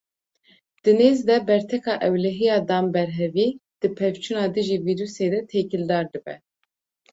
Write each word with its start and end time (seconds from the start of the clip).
Di 0.83 0.91
nêz 0.99 1.19
de 1.27 1.35
berteka 1.49 1.93
ewlehiya 2.07 2.57
danberhevî 2.69 3.47
di 3.79 3.87
pevçûna 3.99 4.45
dijî 4.55 4.77
vîrûsê 4.85 5.27
de 5.33 5.39
têkildar 5.49 6.05
dibe. 6.13 6.35